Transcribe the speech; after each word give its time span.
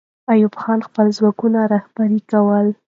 ایوب 0.31 0.53
خان 0.61 0.79
خپل 0.87 1.05
ځواکونه 1.17 1.59
رهبري 1.73 2.19
کوله. 2.31 2.71